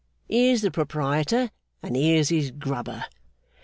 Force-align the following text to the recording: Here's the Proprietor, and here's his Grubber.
Here's 0.27 0.63
the 0.63 0.71
Proprietor, 0.71 1.51
and 1.83 1.95
here's 1.95 2.29
his 2.29 2.49
Grubber. 2.49 3.05